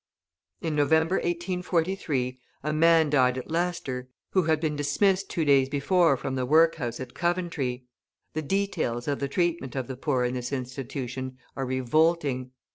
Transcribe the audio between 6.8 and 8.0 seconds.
at Coventry.